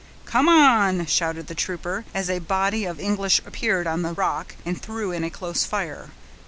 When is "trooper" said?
1.53-2.05